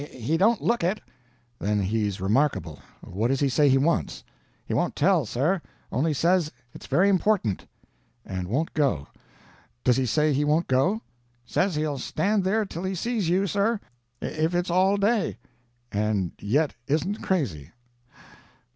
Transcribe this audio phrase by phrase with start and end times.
[0.09, 0.99] He don't look it."
[1.59, 2.79] "Then he's remarkable.
[3.01, 4.23] What does he say he wants?"
[4.65, 7.67] "He won't tell, sir; only says it's very important."
[8.25, 9.05] "And won't go.
[9.83, 11.03] Does he say he won't go?"
[11.45, 13.79] "Says he'll stand there till he sees you, sir,
[14.19, 15.37] if it's all day."
[15.91, 17.71] "And yet isn't crazy.